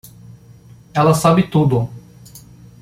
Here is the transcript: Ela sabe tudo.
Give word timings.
Ela 0.95 1.13
sabe 1.13 1.43
tudo. 1.47 1.87